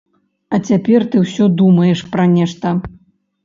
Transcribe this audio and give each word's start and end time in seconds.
А 0.53 0.59
цяпер 0.69 1.05
ты 1.11 1.21
ўсё 1.25 1.51
думаеш 1.61 2.05
пра 2.17 2.29
нешта. 2.35 2.67